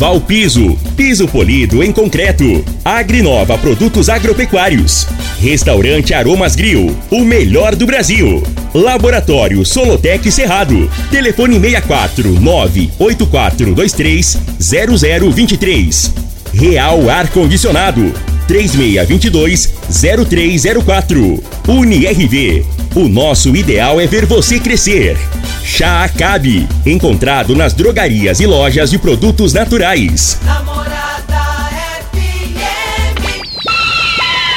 [0.00, 2.64] Valpiso, piso polido em concreto.
[2.82, 5.06] Agrinova Produtos Agropecuários.
[5.38, 8.42] Restaurante Aromas Grill, o melhor do Brasil.
[8.72, 10.90] Laboratório Solotec Cerrado.
[11.10, 16.14] Telefone 64 98423 0023.
[16.54, 18.10] Real Ar Condicionado.
[18.50, 21.40] 3622-0304.
[21.68, 22.66] UniRV.
[22.96, 25.16] O nosso ideal é ver você crescer.
[25.62, 26.66] Chá Acabe.
[26.84, 30.40] Encontrado nas drogarias e lojas de produtos naturais.
[30.44, 31.70] Namorada
[32.10, 32.58] FM.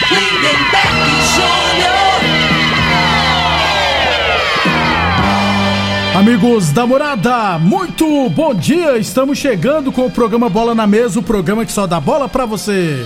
[0.09, 2.23] Lindenberg Júnior.
[6.15, 8.97] Amigos da morada, muito bom dia!
[8.97, 12.47] Estamos chegando com o programa Bola na Mesa o programa que só dá bola pra
[12.47, 13.05] você.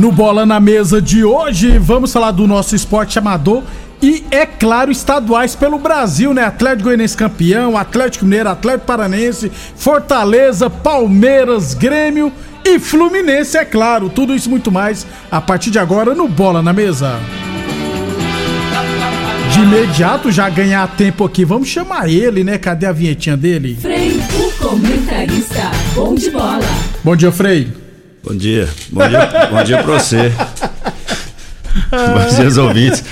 [0.00, 3.62] No Bola na Mesa de hoje, vamos falar do nosso esporte amador
[4.00, 6.42] e, é claro, estaduais pelo Brasil, né?
[6.42, 12.32] Atlético Goianiense campeão, Atlético Mineiro, Atlético Paranense, Fortaleza, Palmeiras, Grêmio
[12.64, 14.08] e Fluminense, é claro.
[14.08, 17.20] Tudo isso e muito mais a partir de agora no Bola na Mesa.
[19.52, 22.56] De imediato, já ganhar tempo aqui, vamos chamar ele, né?
[22.56, 23.76] Cadê a vinhetinha dele?
[23.78, 25.70] Frei, o comentarista.
[25.94, 26.64] Bom de bola.
[27.04, 27.79] Bom dia, Frei.
[28.22, 28.68] Bom dia.
[28.90, 30.32] Bom dia, bom dia pra você.
[31.90, 33.04] Bom dia, aos ouvintes.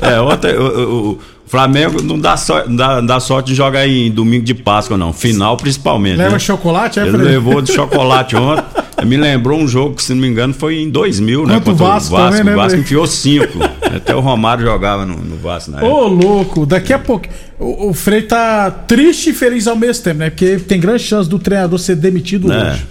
[0.00, 1.10] É, ontem o, o-
[1.46, 4.52] o Flamengo não dá, sorte, não, dá, não dá sorte de jogar em domingo de
[4.52, 5.12] Páscoa, não.
[5.12, 6.16] Final, principalmente.
[6.16, 6.38] Leva né?
[6.40, 8.64] chocolate, é, Ele levou de chocolate ontem.
[9.04, 11.54] Me lembrou um jogo que, se não me engano, foi em 2000, né?
[11.56, 12.80] Contra o Vasco também, né, o Vasco Frei?
[12.82, 13.58] enfiou cinco.
[13.94, 15.92] Até o Romário jogava no, no Vasco na época.
[15.94, 17.28] Ô, louco, daqui a pouco.
[17.60, 20.30] O, o Frei tá triste e feliz ao mesmo tempo, né?
[20.30, 22.72] Porque tem grande chance do treinador ser demitido É.
[22.72, 22.86] hoje.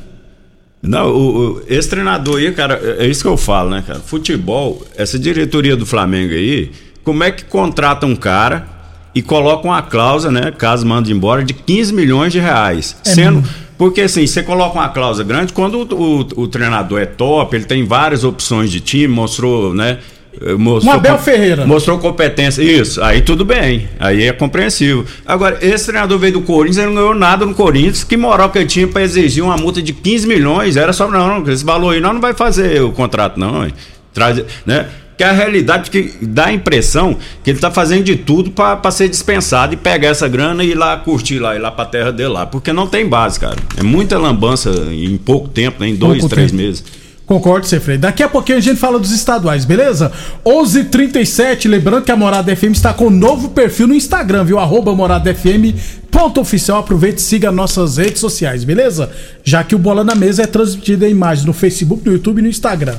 [0.88, 4.00] Não, o, o- esse treinador aí, cara, é é isso que eu falo, né, cara?
[4.00, 6.72] Futebol, essa diretoria do Flamengo aí,
[7.03, 8.68] como é que contrata um cara
[9.13, 12.96] e coloca uma cláusula, né, caso mande embora, de 15 milhões de reais?
[13.06, 13.34] É sendo.
[13.41, 13.66] muito.
[13.78, 17.66] Porque assim, você coloca uma cláusula grande, quando o, o- o treinador é top, ele
[17.66, 20.00] tem várias opções de time, mostrou, né?
[20.41, 21.66] Eh, Mostrou Um Abel Ferreira.
[21.66, 22.62] Mostrou competência.
[22.62, 23.88] Isso, aí tudo bem.
[24.00, 25.06] Aí é compreensível.
[25.25, 28.03] Agora, esse treinador veio do Corinthians, ele não ganhou nada no Corinthians.
[28.03, 30.75] Que moral que ele tinha pra exigir uma multa de 15 milhões?
[30.78, 33.68] Era só, não, não, esse valor aí nós não vai fazer o contrato, não.
[34.13, 34.88] Traz, né?
[35.18, 38.91] Que a realidade que dá a impressão que ele tá fazendo de tudo pra pra
[38.91, 42.12] ser dispensado e pegar essa grana e ir lá curtir lá, ir lá pra terra
[42.12, 42.46] dele lá.
[42.46, 43.56] Porque não tem base, cara.
[43.78, 45.88] É muita lambança em pouco tempo, né?
[45.88, 46.62] em dois, Pouco três tempo.
[46.62, 46.84] meses.
[47.25, 47.97] Concordo, você, Frei.
[47.97, 50.12] Daqui a pouquinho a gente fala dos estaduais, beleza?
[50.46, 54.44] 11:37 h 37 lembrando que a Morada FM está com um novo perfil no Instagram,
[54.44, 54.59] viu?
[54.59, 55.74] Arroba Morada FM,
[56.12, 56.80] ponto oficial.
[56.80, 59.09] Aproveite e siga nossas redes sociais, beleza?
[59.44, 62.41] Já que o Bola na Mesa é transmitido em imagens no Facebook, no YouTube e
[62.44, 62.96] no Instagram.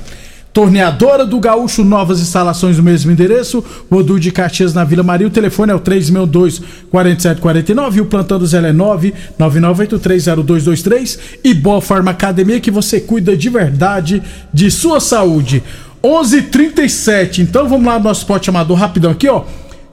[0.56, 3.62] Torneadora do Gaúcho, novas instalações no mesmo endereço.
[3.93, 5.27] Rodu de Caxias na Vila Maria.
[5.27, 11.19] O telefone é o 362-4749 e o plantão do Zé é 999830223.
[11.45, 15.63] E Boa Farma Academia que você cuida de verdade de sua saúde.
[16.03, 17.42] 11:37.
[17.42, 19.45] Então vamos lá no nosso esporte amador rapidão aqui, ó.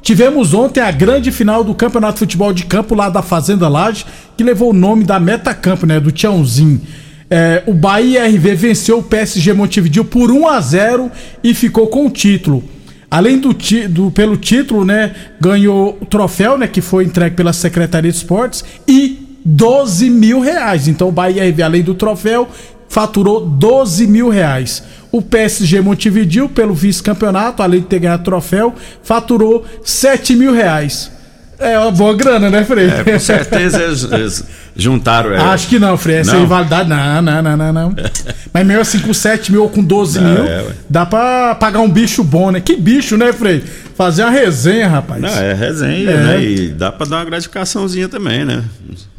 [0.01, 4.05] Tivemos ontem a grande final do Campeonato de Futebol de Campo lá da Fazenda Laje,
[4.37, 6.79] que levou o nome da Metacampo, né, do Tiãozinho.
[7.35, 11.09] É, o Bahia RV venceu o PSG Montevideo por 1 a 0
[11.43, 12.63] e ficou com o título.
[13.09, 17.51] Além do, ti- do- pelo título, né, ganhou o troféu, né, que foi entregue pela
[17.51, 20.87] Secretaria de Esportes e 12 mil reais.
[20.87, 22.47] Então o Bahia RV, além do troféu,
[22.87, 24.83] faturou 12 mil reais.
[25.11, 31.11] O PSG Montevideo, pelo vice-campeonato, além de ter ganhado troféu, faturou 7 mil reais.
[31.59, 32.89] É uma boa grana, né, Frei?
[32.89, 34.43] É, com certeza eles, eles
[34.75, 35.33] juntaram.
[35.33, 36.17] é, Acho que não, Frei.
[36.17, 36.41] Essa Não?
[36.41, 37.95] rivalidade, não, não, não, não, não.
[38.53, 41.79] Mas mesmo assim, com 7 mil ou com 12 Não, mil, é, dá pra pagar
[41.81, 42.59] um bicho bom, né?
[42.59, 43.63] Que bicho, né, Frei?
[43.95, 45.21] Fazer uma resenha, rapaz.
[45.21, 46.17] Não, é resenha, É.
[46.23, 46.43] né?
[46.43, 48.63] E dá pra dar uma gratificaçãozinha também, né?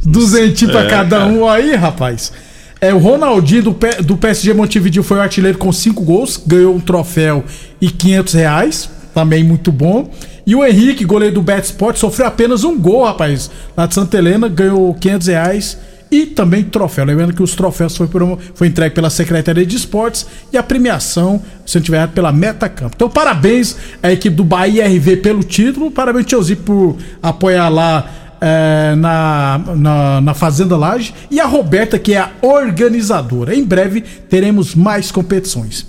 [0.04, 1.30] Duzentinho pra É, cada cara.
[1.30, 2.32] um aí, rapaz.
[2.80, 6.74] É, o Ronaldinho do, P- do PSG Montevideo foi o artilheiro com cinco gols, ganhou
[6.74, 7.44] um troféu
[7.80, 10.10] e 500 reais, também muito bom.
[10.46, 14.18] E o Henrique, goleiro do Bet Sport, sofreu apenas um gol, rapaz, lá de Santa
[14.18, 15.78] Helena, ganhou 500 reais
[16.10, 17.04] e também troféu.
[17.06, 21.42] Lembrando que os troféus foi, por- foi entregue pela Secretaria de Esportes e a premiação,
[21.64, 22.92] se não tiver errado, pela Metacampo.
[22.94, 28.10] Então, parabéns à equipe do Bahia RV pelo título, parabéns, Tiozinho, por apoiar lá
[28.40, 33.54] é, na, na, na Fazenda Laje e a Roberta, que é a organizadora.
[33.56, 35.86] Em breve teremos mais competições.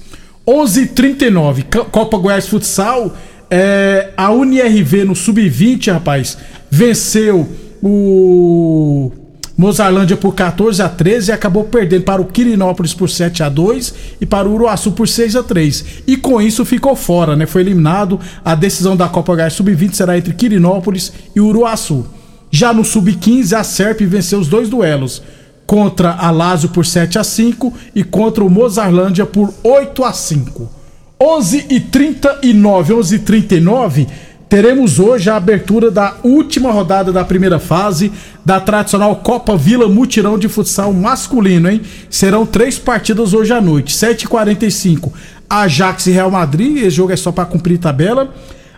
[0.47, 3.13] 11:39 Co- Copa Goiás Futsal.
[3.50, 6.38] É, a UniRV no Sub-20, rapaz,
[6.69, 7.47] venceu
[7.81, 9.12] o
[9.57, 13.94] Mozarlândia por 14 a 13 e acabou perdendo para o Quirinópolis por 7 a 2
[14.19, 15.86] e para o Uruaçu por 6 a 3.
[16.06, 17.45] E com isso ficou fora, né?
[17.45, 18.19] Foi eliminado.
[18.44, 22.06] A decisão da Copa Goiás Sub-20 será entre Quirinópolis e Uruaçu.
[22.51, 25.21] Já no Sub-15, a Serp venceu os dois duelos.
[25.65, 30.84] Contra a Lazio por 7 a 5 e contra o Mozarlândia por 8 a 5.
[31.25, 34.07] 11 e 39, 11 e 39,
[34.48, 38.12] teremos hoje a abertura da última rodada da primeira fase
[38.45, 41.81] da tradicional Copa Vila Mutirão de Futsal masculino, hein?
[42.12, 45.12] Serão três partidas hoje à noite, 7h45,
[45.50, 48.31] Ajax e Real Madrid, esse jogo é só para cumprir tabela.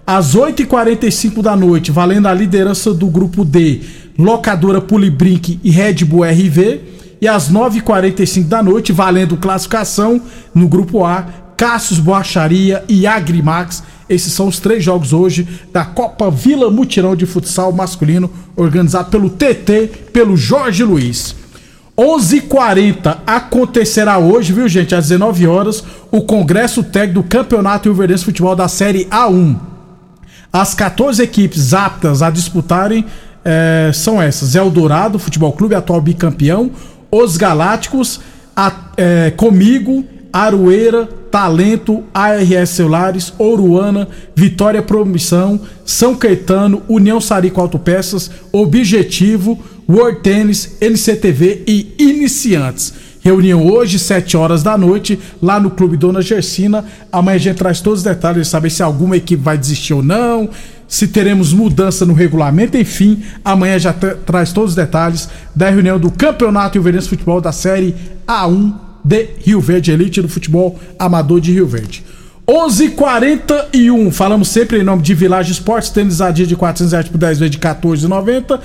[0.05, 3.81] Às 8h45 da noite, valendo a liderança do grupo D,
[4.17, 6.79] Locadora Polibrink e Red Bull RV.
[7.19, 10.21] E às 9h45 da noite, valendo classificação
[10.53, 11.25] no grupo A,
[11.57, 13.83] Cassius Boacharia e Agrimax.
[14.07, 19.29] Esses são os três jogos hoje da Copa Vila Mutirão de Futsal Masculino, organizado pelo
[19.29, 21.35] TT, pelo Jorge Luiz.
[21.97, 28.19] 11:40 acontecerá hoje, viu gente, às 19 horas, o Congresso Técnico do Campeonato Rio Verdense
[28.21, 29.55] de Futebol da Série A1.
[30.53, 33.03] As 14 equipes aptas a disputarem
[33.43, 36.71] eh, são essas: Eldorado Futebol Clube, atual bicampeão,
[37.11, 38.19] Os Galácticos,
[38.55, 48.31] a- eh, Comigo, Aroeira, Talento, ARS Celulares, Ouruana, Vitória Promissão, São Caetano, União Sarico Autopeças,
[48.51, 52.91] Objetivo, World Tennis, NCTV e Iniciantes.
[53.21, 56.83] Reunião hoje, 7 horas da noite, lá no Clube Dona Gersina.
[57.11, 60.49] Amanhã a gente traz todos os detalhes, saber se alguma equipe vai desistir ou não,
[60.87, 63.21] se teremos mudança no regulamento, enfim.
[63.45, 67.93] Amanhã já tra- traz todos os detalhes da reunião do Campeonato de Futebol da Série
[68.27, 72.03] A1 de Rio Verde, elite do futebol amador de Rio Verde.
[72.47, 77.17] 11:41 falamos sempre em nome de Village Esportes, tênis a dia de 400 reais por
[77.17, 78.59] 10 vezes de 14,90.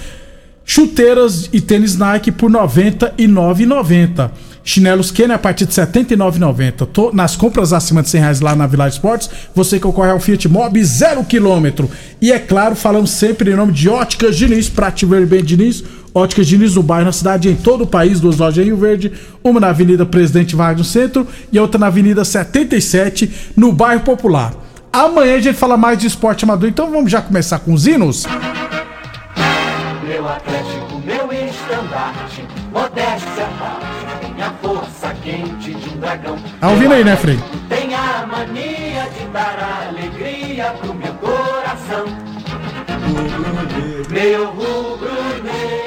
[0.65, 4.31] Chuteiras e tênis Nike por R$ 99,90.
[4.65, 6.87] Chinelos Kenner a partir de R$ 79,90.
[6.87, 10.49] Tô- Nas compras acima de 100 reais lá na Village Sports, você concorre ao Fiat
[10.49, 11.87] Mobi 0 km.
[12.21, 15.83] E é claro, falamos sempre em nome de Óticas Diniz, pra te ver bem Diniz.
[16.15, 19.13] Óticas Diniz no bairro, na cidade, em todo o país, duas lojas em Rio Verde,
[19.43, 24.53] uma na Avenida Presidente Vargas no centro e outra na Avenida 77, no bairro Popular.
[24.93, 28.27] Amanhã a gente fala mais de esporte amador, então vamos já começar com os hinos?
[30.07, 36.37] Meu Atlético, meu estandarte, modéstia parte, minha força quente de um dragão.
[36.61, 37.39] Tá ouvindo aí, né, Frei?
[37.71, 42.05] Tem a mania de dar alegria pro meu coração.
[44.11, 45.82] Meu rubro-negro.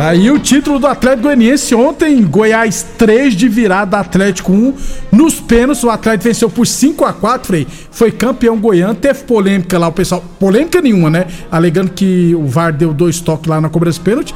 [0.00, 4.74] Aí o título do Atlético Goianiense ontem, Goiás 3 de virada Atlético 1.
[5.12, 7.66] Nos pênaltis, o Atlético venceu por 5 a 4 Frei.
[7.90, 10.24] Foi campeão goiano, teve polêmica lá, o pessoal.
[10.38, 11.26] Polêmica nenhuma, né?
[11.52, 14.34] Alegando que o VAR deu dois toques lá na cobrança de pênalti.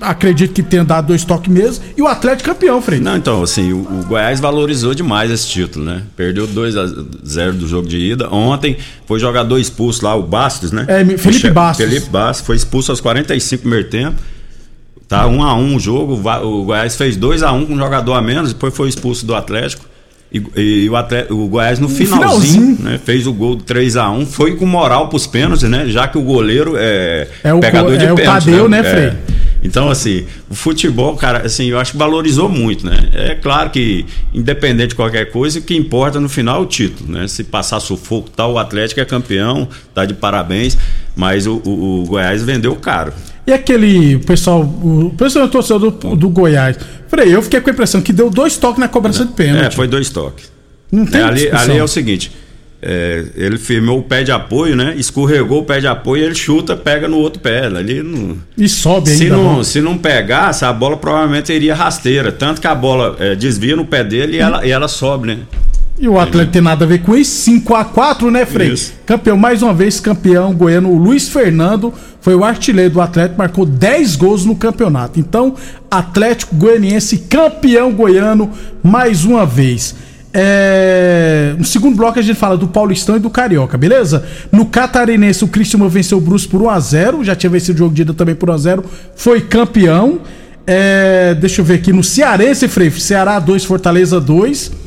[0.00, 1.84] Acredito que tenha dado dois toques mesmo.
[1.96, 3.00] E o Atlético campeão, Frei.
[3.00, 6.04] Não, então, assim, o, o Goiás valorizou demais esse título, né?
[6.16, 6.86] Perdeu 2 a
[7.26, 8.32] 0 do jogo de ida.
[8.32, 8.76] Ontem
[9.06, 10.84] foi jogador expulso lá, o Bastos, né?
[10.86, 11.84] É, Felipe Bastos.
[11.84, 14.16] Felipe Bastos foi expulso aos 45 do primeiro tempo.
[15.10, 17.78] Tá 1 a 1 o jogo, o o Goiás fez 2 a 1 com um
[17.78, 19.84] jogador a menos, depois foi expulso do Atlético.
[20.32, 22.78] E, e o, Atlético, o Goiás no finalzinho, finalzinho.
[22.92, 25.86] né, fez o gol do 3 a 1 foi com moral pros pênaltis, né?
[25.88, 28.44] Já que o goleiro é, É o pegador de é o pênalti.
[28.44, 28.82] Tadeu, né, É.
[28.84, 29.12] Frei?
[29.62, 33.10] Então, assim, o futebol, cara, assim, eu acho que valorizou muito, né?
[33.12, 37.10] É claro que, independente de qualquer coisa, o que importa no final é o título,
[37.12, 37.26] né?
[37.28, 40.78] Se passar sufoco e tal, o Atlético é campeão, tá de parabéns,
[41.16, 43.12] mas o, o- o Goiás vendeu caro.
[43.46, 46.76] E aquele pessoal, o pessoal torcedor do, do Goiás.
[47.08, 49.66] Frei, eu fiquei com a impressão que deu dois toques na cobrança de pênalti.
[49.66, 50.50] É, foi dois toques.
[50.92, 52.30] Não tem É, ali, ali é o seguinte.
[52.82, 54.94] é, ele firmou o pé de apoio, né?
[54.96, 57.66] Escorregou o pé de apoio, ele chuta, pega no outro pé.
[57.66, 58.36] Ali não.
[58.56, 59.24] E sobe ainda.
[59.24, 59.64] Se não, né?
[59.64, 62.30] se não pegasse, a bola provavelmente iria rasteira.
[62.30, 65.38] Tanto que a bola é, desvia no pé dele e ela, e ela sobe, né?
[66.00, 67.50] E o Atlético tem nada a ver com isso.
[67.50, 68.72] 5x4, né, Frei?
[68.72, 68.94] Isso.
[69.04, 70.88] Campeão, mais uma vez, campeão goiano.
[70.88, 71.92] O Luiz Fernando
[72.22, 75.20] foi o artilheiro do Atlético, marcou 10 gols no campeonato.
[75.20, 75.54] Então,
[75.90, 78.50] Atlético Goianiense, campeão goiano,
[78.82, 79.94] mais uma vez.
[80.32, 81.54] É...
[81.58, 84.24] No segundo bloco a gente fala do Paulistão e do Carioca, beleza?
[84.50, 87.24] No Catarinense, o Cristiano venceu o Bruce por 1x0.
[87.24, 88.82] Já tinha vencido o jogo de ida também por 1x0.
[89.14, 90.20] Foi campeão.
[90.66, 91.34] É...
[91.38, 91.92] Deixa eu ver aqui.
[91.92, 94.79] No Cearense, Frei, Ceará 2, Fortaleza 2.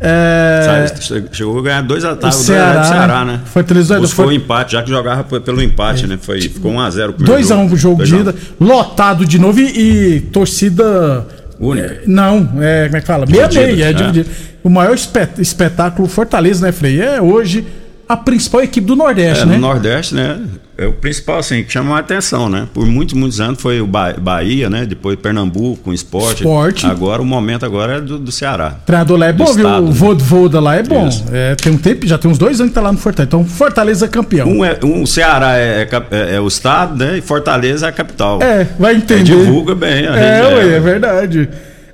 [0.00, 0.86] É...
[1.00, 3.40] Sabe, Chegou a ganhar dois O ataques do Ceará, Ceará, né?
[3.44, 6.18] Fortaleza Buscou foi- o empate, já que jogava pelo empate, né?
[6.20, 11.26] Foi, ficou 1x0 2x1 pro jogo de ida, lotado de novo e, e torcida.
[11.58, 11.86] Única.
[11.86, 13.26] é, Não, é, como é que fala?
[13.26, 13.92] Meia Dividida, meia, é é.
[13.92, 14.30] dividido.
[14.64, 17.00] O maior espet- espetáculo Fortaleza, né, Frei?
[17.00, 17.64] É hoje
[18.08, 19.54] a principal equipe do Nordeste, É, né?
[19.54, 20.40] no Nordeste, né?
[20.76, 22.66] É o principal, assim, que chamou a atenção, né?
[22.74, 24.84] Por muitos, muitos anos foi o Ba- Bahia, né?
[24.84, 26.38] Depois Pernambuco, com esporte.
[26.42, 26.84] Esporte.
[26.86, 28.78] Agora, o momento agora é do, do Ceará.
[28.82, 29.68] O treinador lá é bom, viu?
[29.68, 29.92] O né?
[30.18, 31.08] Voda lá é bom.
[31.32, 33.28] É, tem um tempo, já tem uns dois anos que tá lá no Fortaleza.
[33.28, 34.48] Então, Fortaleza é campeão.
[34.48, 37.18] Um é, um, o Ceará é, é é- é o estado, né?
[37.18, 38.42] E Fortaleza é a capital.
[38.42, 39.22] É, vai entender.
[39.22, 41.48] divulga bem a É, ué, é verdade.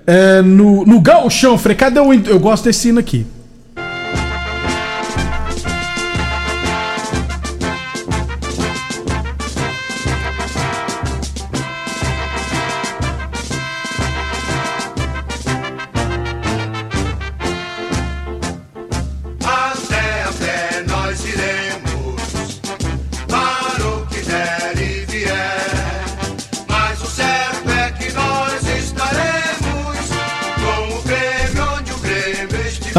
[0.06, 2.12] É, no, no Gauchão, Frei, cadê o.
[2.14, 3.26] Eu gosto desse hino aqui.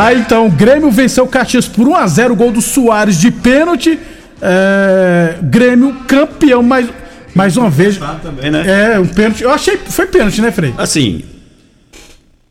[0.09, 0.13] Estiver.
[0.13, 3.99] Tá, então, o Grêmio venceu o Caxias por 1x0, gol do Soares de pênalti.
[4.41, 6.87] É, Grêmio campeão mais,
[7.35, 7.99] mais uma vez.
[8.21, 8.93] Também, né?
[8.95, 9.43] É, um pênalti.
[9.43, 10.73] Eu achei foi pênalti, né, Frei?
[10.77, 11.23] Assim,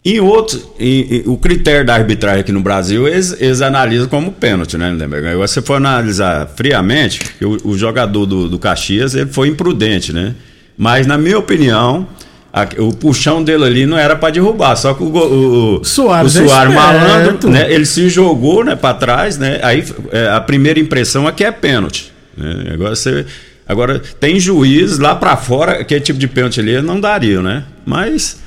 [0.03, 0.67] em outros,
[1.27, 5.27] o critério da arbitragem aqui no Brasil, eles, eles analisam como pênalti, né, Lindenberg?
[5.27, 10.11] Agora, se você for analisar friamente, o, o jogador do, do Caxias, ele foi imprudente,
[10.11, 10.35] né?
[10.79, 12.09] Mas, na minha opinião,
[12.79, 16.47] o puxão dele ali não era pra derrubar, só que o, o, Soares o é
[16.49, 17.73] Soares malandro, né?
[17.73, 19.61] Ele se jogou, né, para trás, né?
[19.63, 22.13] Aí é, a primeira impressão é que é pênalti.
[22.37, 22.73] né?
[22.73, 23.25] Agora você
[23.69, 27.63] agora tem juiz lá pra fora, aquele tipo de pênalti ali não daria, né?
[27.87, 28.40] Mas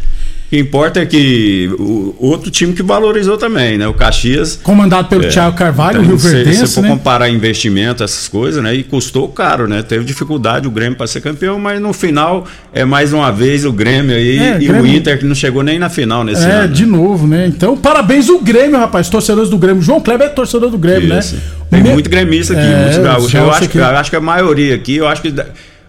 [0.54, 3.88] que importa é que o outro time que valorizou também, né?
[3.88, 5.28] O Caxias Comandado pelo é.
[5.28, 6.90] Thiago Carvalho, Então, Rio se- Se Verdense, for né?
[6.90, 8.76] comparar investimento, essas coisas, né?
[8.76, 9.82] E custou caro, né?
[9.82, 13.74] Teve dificuldade o Grêmio para ser campeão, mas no final é mais uma vez o
[13.74, 16.52] Grêmio aí É, e Grêmio- o Inter que não chegou nem na final nesse É,
[16.52, 16.74] ano.
[16.74, 17.48] de novo, né?
[17.48, 19.10] Então, parabéns o Grêmio, rapaz.
[19.10, 19.82] Torcedores do Grêmio.
[19.82, 21.36] João Kleber é torcedor do Grêmio, Isso.
[21.36, 21.42] né?
[21.72, 23.34] Tem Me- muito gremista aqui, É, muitos os gaúchos.
[23.34, 23.78] Eu acho, aqui.
[23.80, 25.34] eu acho que a maioria aqui, eu acho que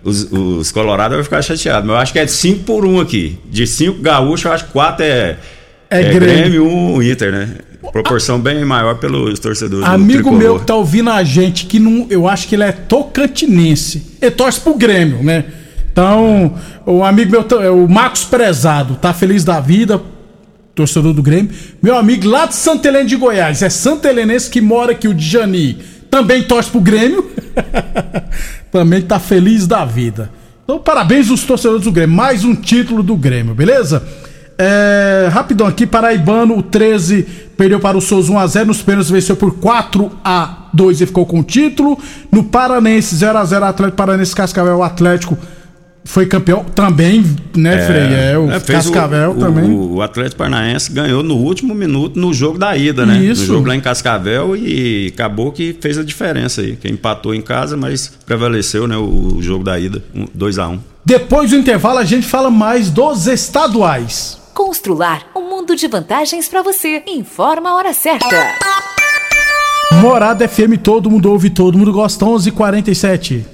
[0.05, 3.01] os, os colorados vão ficar chateados, mas eu acho que é 5 por 1 um
[3.01, 3.39] aqui.
[3.51, 5.37] De 5 gaúchos, eu acho que 4 é,
[5.91, 6.21] É é Grêmio.
[6.21, 7.55] Grêmio e um Inter, né?
[7.93, 12.07] Proporção bem maior pelos torcedores do Amigo meu que tá ouvindo a gente, que não,
[12.09, 14.17] eu acho que ele é tocantinense.
[14.21, 15.45] Ele torce pro Grêmio, né?
[15.93, 20.03] Então, o amigo meu, é o Marcos Prezado, tá feliz da vida,
[20.75, 21.53] torcedor do Grêmio.
[21.81, 25.15] Meu amigo lá de Santa Helena de Goiás, é Santa Helenense que mora aqui, o
[25.15, 25.79] Djani,
[26.15, 27.29] também torce pro Grêmio.
[28.71, 30.31] também tá feliz da vida.
[30.63, 32.15] Então, parabéns aos torcedores do Grêmio.
[32.15, 34.01] Mais um título do Grêmio, beleza?
[34.57, 37.23] É, rapidão aqui, Paraibano, o 13
[37.57, 38.65] perdeu para o Souza 1x0.
[38.65, 41.99] Nos pênaltis venceu por 4x2 e ficou com o título.
[42.31, 45.37] No Paranense, 0x0 Atlético Paranense Cascavel, o Atlético
[46.05, 47.25] foi campeão também,
[47.57, 48.15] né, Frei?
[48.15, 49.65] É, o É, Cascavel o, também.
[49.65, 53.19] O, o Atlético Paranaense ganhou no último minuto no jogo da ida, né?
[53.19, 53.43] Isso.
[53.43, 56.77] No jogo lá em Cascavel e acabou que fez a diferença aí.
[56.77, 58.97] Que empatou em casa, mas prevaleceu, né?
[58.97, 60.03] O, o jogo da ida,
[60.37, 60.79] 2x1.
[61.05, 64.39] Depois do intervalo, a gente fala mais dos estaduais.
[64.53, 67.03] Constrular um mundo de vantagens para você.
[67.07, 68.55] Informa a hora certa.
[70.01, 73.54] Morada FM, todo mundo ouve, todo mundo gosta, 11:47.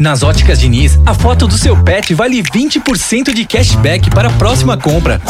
[0.00, 4.74] Nas óticas Diniz, a foto do seu pet vale 20% de cashback para a próxima
[4.74, 5.20] compra.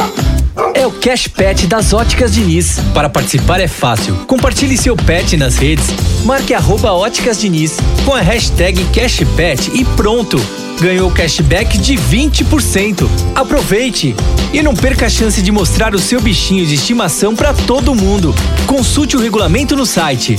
[0.75, 2.79] É o Cash Pet das óticas Diniz.
[2.95, 4.15] Para participar é fácil.
[4.29, 5.87] Compartilhe seu pet nas redes,
[6.25, 7.43] marque arroba óticas
[8.05, 10.41] com a hashtag CashPet e pronto!
[10.81, 13.09] Ganhou cashback de 20%.
[13.35, 14.15] Aproveite!
[14.53, 18.33] E não perca a chance de mostrar o seu bichinho de estimação para todo mundo.
[18.69, 20.39] Consulte o regulamento no site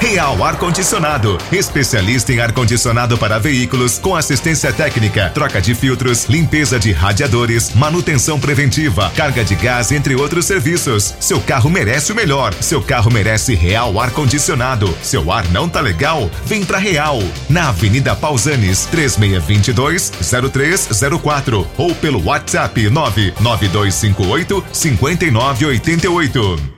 [0.00, 6.26] Real Ar Condicionado, especialista em ar condicionado para veículos com assistência técnica, troca de filtros,
[6.26, 11.14] limpeza de radiadores, manutenção preventiva, carga de gás, entre outros serviços.
[11.18, 12.54] Seu carro merece o melhor.
[12.60, 14.88] Seu carro merece Real Ar Condicionado.
[15.02, 16.30] Seu ar não tá legal?
[16.46, 17.18] Vem pra Real.
[17.50, 20.12] Na Avenida Pausanes, 3622
[20.52, 26.77] 0304 ou pelo WhatsApp 99258 5988.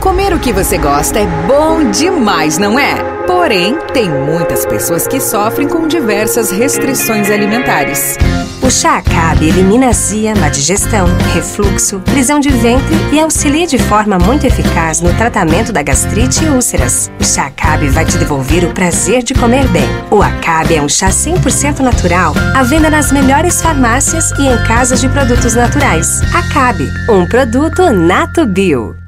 [0.00, 2.94] Comer o que você gosta é bom demais, não é?
[3.26, 8.18] Porém, tem muitas pessoas que sofrem com diversas restrições alimentares.
[8.66, 14.18] O chá Acabe elimina azia, má digestão, refluxo, prisão de ventre e auxilia de forma
[14.18, 17.08] muito eficaz no tratamento da gastrite e úlceras.
[17.20, 19.86] O chá Acabe vai te devolver o prazer de comer bem.
[20.10, 25.00] O Acabe é um chá 100% natural, à venda nas melhores farmácias e em casas
[25.00, 26.20] de produtos naturais.
[26.34, 29.05] Acabe, um produto Nato Bio.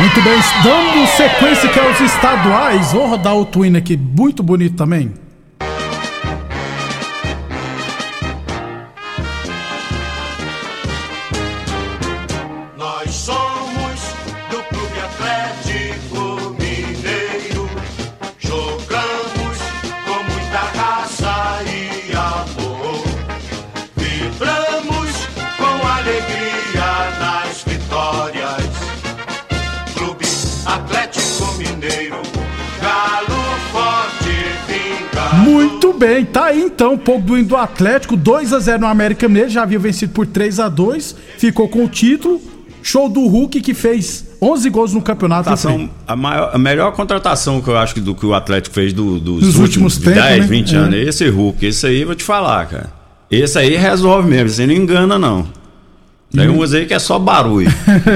[0.00, 5.12] Muito bem, dando sequência que aos estaduais, vou rodar o Twin aqui, muito bonito também.
[36.00, 39.62] Bem, tá aí então, um pouco do Atlético, 2 a 0 no América Mineiro, já
[39.62, 42.40] havia vencido por 3 a 2 ficou com o título.
[42.82, 45.50] Show do Hulk que fez 11 gols no campeonato.
[46.06, 49.20] A, maior- a melhor contratação que eu acho que do que o Atlético fez do-
[49.20, 50.46] dos Dos últimos últimos, tempos, 10, né?
[50.46, 50.78] 20 É.
[50.78, 50.94] anos.
[50.94, 52.90] Esse Hulk, esse aí vou te falar, cara.
[53.30, 55.46] Esse aí resolve mesmo, você não engana, não.
[56.32, 57.68] Tem uns aí que é só barulho.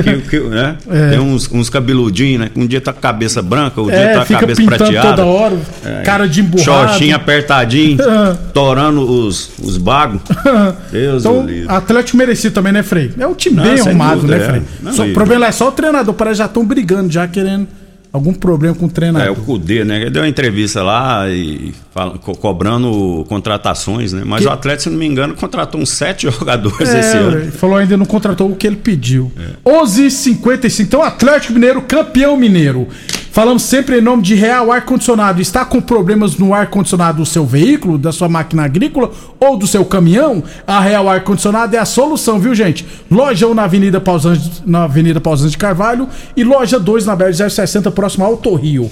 [0.05, 0.77] que, que, né?
[0.89, 1.11] É.
[1.11, 2.51] Tem uns, uns cabeludinhos, né?
[2.55, 5.09] Um dia tá com a cabeça branca, o dia É, tá com a cabeça prateada.
[5.11, 5.57] toda hora,
[6.05, 6.93] cara de emburrado.
[6.93, 7.99] Xoxinho apertadinho,
[8.55, 10.21] torando os, os bagos.
[10.93, 11.47] Deus Então.
[11.69, 13.13] Atlético merecido também, né, Frei?
[13.19, 14.49] É um time Não, bem arrumado, dúvida, né, é.
[14.49, 14.63] Frei?
[14.83, 17.67] Não, Só- o problema é só o treinador, parece que já estão brigando, já querendo
[18.15, 19.33] algum problema com o É, treinador.
[19.33, 20.03] o Cudê, né?
[20.03, 24.23] Ele deu uma entrevista lá e fala- co- cobrando contratações, né?
[24.25, 27.39] Mas Que- o Atlético, se não me engano, contratou uns sete jogadores É, esse ano.
[27.39, 29.33] ele falou ainda não contratou o que ele pediu.
[29.37, 29.69] É.
[29.69, 30.81] 11:55.
[30.87, 32.87] Então, Atlético Mineiro, campeão mineiro.
[33.35, 35.43] Falamos sempre em nome de Real Ar Condicionado.
[35.43, 39.67] Está com problemas no ar condicionado do seu veículo, da sua máquina agrícola ou do
[39.67, 40.41] seu caminhão?
[40.65, 42.87] A Real Ar Condicionado é a solução, viu, gente?
[43.11, 47.33] Loja 1 na Avenida Pausante, na Avenida Pausante de Carvalho e loja 2 na BR
[47.33, 48.89] 060, próximo ao Torrio.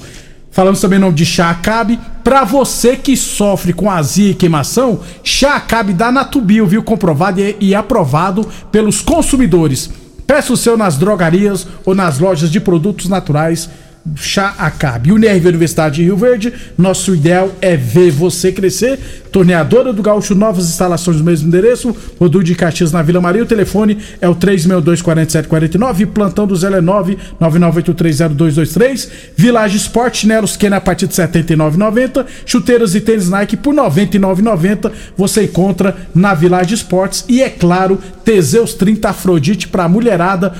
[0.50, 2.00] Falamos também em nome de Chá Acabe.
[2.24, 6.82] Pra você que sofre com azia e queimação, Chá Acabe da Natubio, viu?
[6.82, 9.88] Comprovado e, e aprovado pelos consumidores.
[10.26, 13.70] Peça o seu nas drogarias ou nas lojas de produtos naturais.
[14.16, 15.12] Chá Acabe.
[15.12, 18.98] Unirv Universidade de Rio Verde, nosso ideal é ver você crescer.
[19.30, 21.96] Torneadora do Gaúcho, novas instalações no mesmo endereço.
[22.18, 23.44] Rodul de Caxias na Vila Maria.
[23.44, 26.06] O telefone é o 362-4749.
[26.06, 29.08] Plantão do Zé é 998302223.
[29.36, 32.26] Village Sport, chinelos Kenner a partir de R$ 79,90.
[32.44, 34.92] Chuteiras e tênis Nike por R$ 99,90.
[35.16, 37.24] Você encontra na Village Sports.
[37.28, 40.52] E é claro, Teseus 30 Afrodite para mulherada.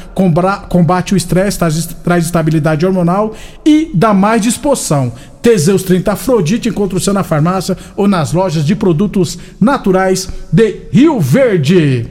[0.68, 1.58] Combate o estresse,
[2.02, 3.31] traz estabilidade hormonal
[3.64, 5.12] e dá mais disposição.
[5.40, 10.82] Teseus 30 Afrodite encontra o seu na farmácia ou nas lojas de produtos naturais de
[10.92, 12.06] Rio Verde.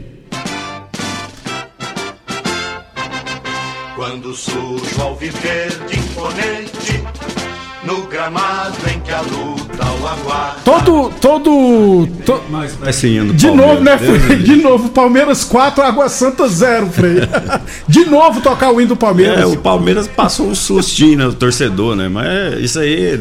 [3.96, 7.04] Quando surge ao viver de imponente,
[7.84, 9.51] no gramado em que a aguarda.
[10.64, 11.12] Todo.
[11.20, 12.08] Todo.
[12.26, 12.42] to-
[12.88, 14.38] Esse hino do De Palmeiras, novo, né, Frei?
[14.40, 17.18] De novo, Palmeiras 4, Água Santa 0, Frei.
[17.88, 19.40] De novo tocar o hino do Palmeiras.
[19.40, 22.08] É, o Palmeiras passou um sustinho no torcedor, né?
[22.10, 23.20] Mas é, isso aí,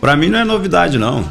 [0.00, 1.24] pra mim, não é novidade, não.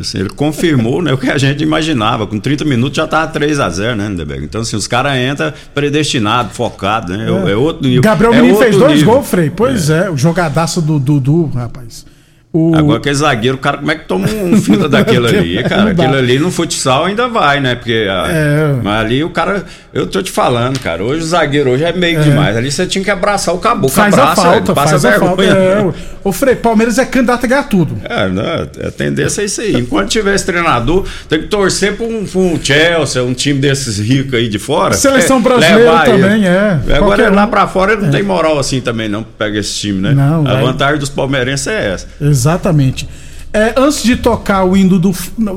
[0.00, 2.26] Assim, ele confirmou né, o que a gente imaginava.
[2.26, 4.44] Com 30 minutos já tava 3 a 0 né, Lindeberg?
[4.44, 7.26] Então, assim, os caras entram predestinados, focados, né?
[7.46, 8.02] É, é outro nível.
[8.02, 9.14] Gabriel é Menino fez dois nível.
[9.14, 9.50] gols, Frei.
[9.50, 12.04] Pois é, o jogadaço do Dudu, rapaz.
[12.52, 12.74] O...
[12.76, 15.92] Agora aquele zagueiro, o cara, como é que toma um fita daquele ali, cara?
[15.92, 17.74] Aquele ali no futsal ainda vai, né?
[17.76, 18.74] Porque a- É.
[18.82, 22.18] mas ali o cara, eu tô te falando, cara, hoje o zagueiro hoje é meio
[22.20, 22.22] É.
[22.22, 22.54] demais.
[22.54, 25.34] Ali você tinha que abraçar o caboclo, Faz a abraça, falta, passa faz a vergonha.
[25.34, 25.44] falta.
[25.44, 25.92] É,
[26.28, 27.96] o- Frei, Palmeiras é candidato a ganhar tudo.
[28.04, 28.42] É, não,
[28.86, 29.74] a tendência é isso aí.
[29.74, 33.98] Enquanto tiver esse treinador, tem que torcer pra um, pra um Chelsea, um time desses
[33.98, 34.92] ricos aí de fora.
[34.92, 36.78] Seleção É, brasileira também, é.
[36.96, 37.48] Agora Qualquer lá um.
[37.50, 40.12] pra fora ele não tem moral assim também, não, pega esse time, né?
[40.12, 42.06] Não, a vantagem dos palmeirenses é essa.
[42.42, 43.08] Exatamente.
[43.52, 45.12] É, antes de tocar o hino do.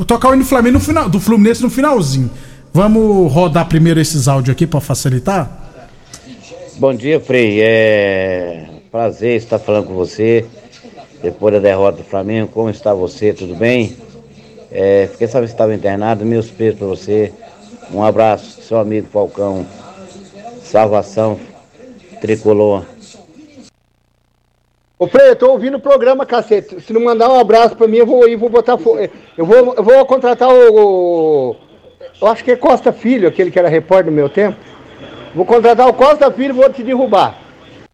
[0.06, 2.30] Tocar o hino do Flamengo no final, do Fluminense no finalzinho.
[2.72, 5.50] Vamos rodar primeiro esses áudios aqui pra facilitar?
[6.78, 7.60] Bom dia, Frei.
[7.62, 10.46] É prazer estar falando com você
[11.22, 12.52] depois da derrota do Flamengo.
[12.54, 13.34] Como está você?
[13.34, 13.96] Tudo bem?
[14.72, 16.26] É, fiquei sabendo que estava internado.
[16.26, 17.34] Meus pesos para você.
[17.92, 19.66] Um abraço, seu amigo Falcão.
[20.64, 21.40] Salvação
[22.22, 22.84] tricolor.
[24.98, 26.80] Ô Frei, eu tô ouvindo o programa, cacete.
[26.80, 28.78] Se não mandar um abraço pra mim, eu vou ir, vou botar.
[28.78, 28.98] fo-
[29.38, 30.74] Eu vou, eu vou contratar o,
[31.52, 31.56] o-
[32.22, 34.58] Eu acho que é Costa Filho, aquele que era repórter no meu tempo.
[35.34, 37.38] Vou contratar o Costa Filho e vou te derrubar.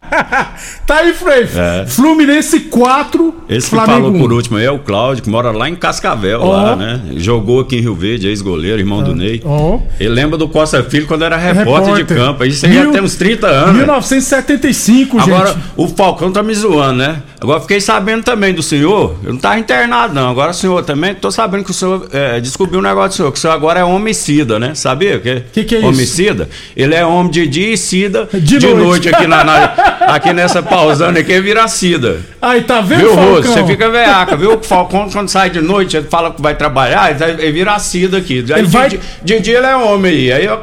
[0.88, 1.44] tá aí, Frei.
[1.56, 1.86] É.
[1.88, 4.20] Fluminense 4, Esse que Flamengo falou 1.
[4.20, 6.52] por último aí é o Cláudio, que mora lá em Cascavel, Ó.
[6.52, 7.02] lá, né?
[7.18, 9.42] Jogou aqui em Rio Verde, ex-goleiro, irmão do Ney.
[9.46, 9.80] Ó.
[10.00, 12.44] Ele lembra do Costa Filho quando era repórter, de campo.
[12.44, 13.68] Isso aí Mil- já tem uns 30 anos.
[13.74, 13.78] né?
[13.80, 15.60] 1975, Agora, gente.
[15.78, 17.22] o Falcão tá me zoando, né?
[17.42, 19.16] Agora fiquei sabendo também do senhor.
[19.24, 20.30] Eu não tava internado, não.
[20.30, 23.32] Agora o senhor também, tô sabendo que o senhor é, descobriu um negócio do senhor,
[23.32, 24.76] que o senhor agora é homicida, né?
[24.76, 25.20] Sabia?
[25.20, 25.88] Que, Que que é isso?
[25.88, 26.48] homicida?
[26.78, 28.84] Ele é homem de dia e cida de, De noite.
[28.86, 29.10] noite.
[29.10, 29.64] aqui, na, na-
[30.08, 32.20] aqui nessa pausando aqui, vira cida.
[32.40, 33.54] Aí, tá vendo, Viu, Falcão?
[33.54, 34.60] Você fica veaca, viu?
[34.60, 38.18] O Falcão, quando sai de noite, ele fala que vai trabalhar, ele ele vira cida
[38.20, 38.46] aqui.
[38.54, 40.32] Aí, Ele de, vai- de, de dia ele é homem aí.
[40.32, 40.62] Aí eu,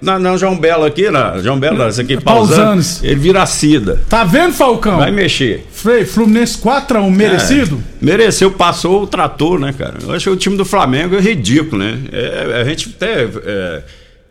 [0.00, 3.02] na, na João Belo aqui, na João Belo, essa aqui, pausando, Pausanes.
[3.02, 4.02] ele vira cida.
[4.08, 4.98] Tá vendo, Falcão?
[4.98, 5.66] Vai mexer.
[5.70, 7.82] Frei, Fluminense 4x1, merecido?
[8.00, 9.94] É, mereceu, passou o trator, né, cara?
[10.02, 11.98] Eu acho que o time do Flamengo é ridículo, né?
[12.12, 13.82] É, a gente até é,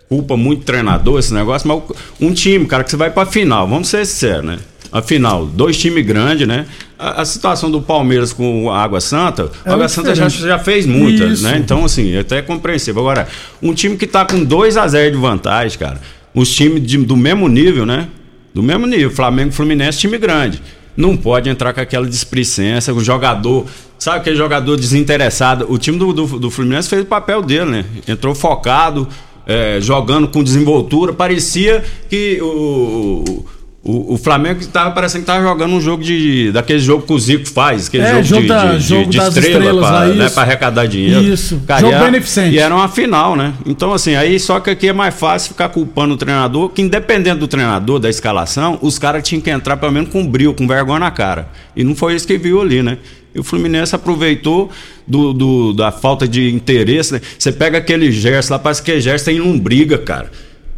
[0.08, 1.82] culpa muito o treinador esse negócio, mas
[2.20, 4.60] um time, cara, que você vai pra final, vamos ser sinceros, né?
[4.91, 6.65] A final, dois times grandes, né?
[6.97, 10.58] A, a situação do Palmeiras com a Água Santa, É a Água Santa já, já
[10.58, 11.43] fez muitas, Isso.
[11.43, 11.58] né?
[11.58, 13.02] Então, assim, é até compreensível.
[13.02, 13.28] Agora,
[13.62, 16.02] um time que tá com 2 a 0 de vantagem, cara,
[16.34, 18.08] os times de- do mesmo nível, né?
[18.54, 20.62] Do mesmo nível, Flamengo e Fluminense, time grande.
[20.97, 23.65] Não pode entrar com aquela displicência, o jogador.
[23.97, 25.65] Sabe aquele jogador desinteressado?
[25.71, 27.86] O time do, do, do Fluminense fez o papel dele, né?
[28.08, 29.08] Entrou focado,
[29.45, 31.13] é, jogando com desenvoltura.
[31.13, 33.45] Parecia que o.
[33.82, 36.52] O, o Flamengo estava parecendo que estava jogando um jogo de.
[36.52, 39.18] daquele jogo que o Zico faz, aquele É, jogo, jogo de, da- de, jogo de,
[39.18, 41.22] de estrela lá, né, arrecadar dinheiro.
[41.24, 42.56] Isso, Cara, jogo e beneficente.
[42.56, 43.54] E era uma final, né?
[43.65, 47.38] Então, assim, aí só que aqui é mais fácil ficar culpando o treinador, que independente
[47.39, 51.00] do treinador, da escalação, os caras tinham que entrar pelo menos com brilho, com vergonha
[51.00, 51.48] na cara.
[51.74, 52.98] E não foi isso que viu ali, né?
[53.34, 54.70] E o Fluminense aproveitou
[55.08, 57.22] do, do- da falta de interesse, né?
[57.38, 60.30] Você pega aquele Gerson lá, parece que Gerson tem lombriga, cara.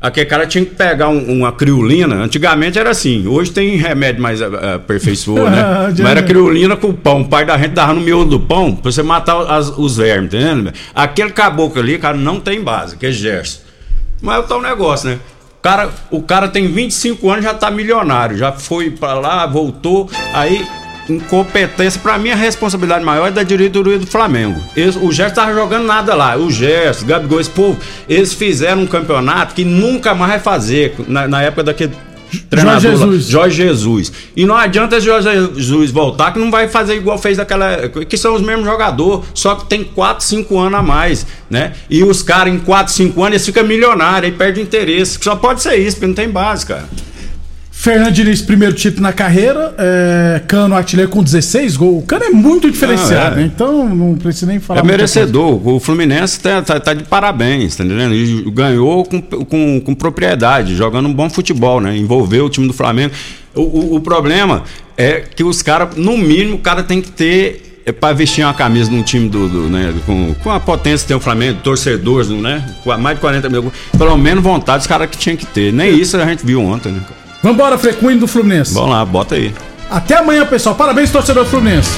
[0.02, 2.16] Aquele cara tinha que pegar um- uma criolina.
[2.16, 3.28] Antigamente era assim.
[3.28, 5.64] Hoje tem remédio mais ah, aperfeiçoou, né?
[5.90, 7.22] Mas era criolina com pão.
[7.22, 10.34] O pai da gente dava no miolo do pão pra você matar as- os vermes,
[10.34, 10.74] entendendo?
[10.96, 13.60] Aquele caboclo ali, cara, não tem base, que é Gerson.
[14.22, 15.20] Mas é o tal negócio, né?
[15.60, 18.36] O cara, o cara tem 25 anos já tá milionário.
[18.38, 20.10] Já foi pra lá, voltou.
[20.34, 20.66] Aí,
[21.16, 22.00] incompetência.
[22.02, 24.60] Pra mim, a responsabilidade maior é da diretoria do Flamengo.
[24.76, 26.36] Eles- o Gerson tava jogando nada lá.
[26.38, 30.96] O Gerson, Gabigol, esse povo, eles fizeram um campeonato que nunca mais vai fazer.
[31.08, 31.92] Na, na época daquele.
[32.50, 33.26] Treinador lá, Jesus.
[33.28, 34.12] Jorge Jesus.
[34.38, 37.90] E não adianta esse Jorge Jesus voltar que não vai fazer igual fez daquela.
[38.08, 41.74] Que são os mesmos jogadores, só que tem 4, 5 anos a mais, né?
[41.90, 45.20] E os caras em 4, 5 anos eles ficam milionários, aí perde o interesse.
[45.22, 46.86] Só pode ser isso, porque não tem base, cara.
[47.82, 49.74] Fernando Diniz, primeiro título na carreira.
[49.76, 52.04] é, Cano, artilheiro com 16 gols.
[52.04, 53.46] O Cano é muito diferenciado, Não, é.
[53.46, 53.52] né?
[53.56, 55.68] Então não precisa nem falar É merecedor.
[55.68, 58.14] O Fluminense tá, tá- tá de parabéns, tá entendendo?
[58.14, 61.98] E ganhou com, com, com propriedade, jogando um bom futebol, né?
[61.98, 63.16] Envolveu o time do Flamengo.
[63.56, 64.62] O, o- o problema
[64.96, 67.82] é que os caras, no mínimo, o cara tem que ter.
[67.84, 71.08] É para vestir uma camisa num time do, do, né, com, com a potência que
[71.08, 72.64] tem o Flamengo, torcedores, né?
[73.00, 73.74] Mais de 40 mil.
[73.98, 75.74] Pelo menos vontade os caras que tinham que ter.
[75.74, 77.02] Nem isso a gente viu ontem, né?
[77.44, 78.74] Vambora, Frequênio do Fluminense.
[78.74, 79.54] Vamos lá, bota aí.
[79.90, 80.76] Até amanhã, pessoal.
[80.76, 81.90] Parabéns, torcedor do Fluminense.